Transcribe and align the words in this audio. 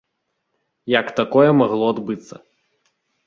Як 0.99 1.11
такое 1.19 1.49
магло 1.59 1.85
адбыцца? 1.97 2.35